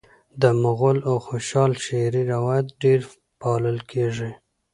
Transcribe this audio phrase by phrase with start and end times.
[0.41, 2.99] د مغل او خوشحال شعري روایت ډېر
[3.41, 4.31] پالل کیږي